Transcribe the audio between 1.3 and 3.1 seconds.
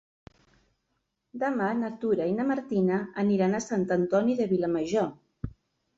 Demà na Tura i na Martina